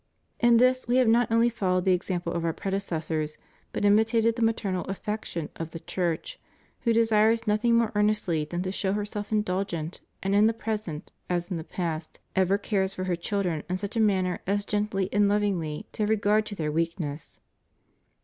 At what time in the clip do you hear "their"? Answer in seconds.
16.55-16.71